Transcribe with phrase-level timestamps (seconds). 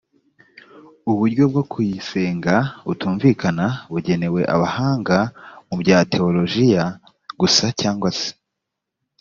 [1.11, 2.55] uburyo bwo kuyisenga
[2.87, 5.17] butumvikana bugenewe abahanga
[5.67, 6.83] mu bya tewolojiya
[7.39, 8.31] gusa cyangwa se